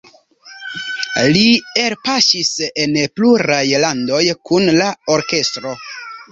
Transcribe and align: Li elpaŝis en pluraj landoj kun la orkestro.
Li 1.35 1.43
elpaŝis 1.83 2.51
en 2.87 2.97
pluraj 3.21 3.63
landoj 3.87 4.25
kun 4.51 4.69
la 4.83 4.91
orkestro. 5.21 5.79